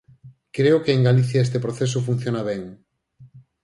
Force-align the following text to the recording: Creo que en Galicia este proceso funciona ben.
Creo 0.57 0.77
que 0.83 0.93
en 0.93 1.03
Galicia 1.07 1.43
este 1.45 1.59
proceso 1.65 1.97
funciona 2.07 2.41
ben. 2.49 2.63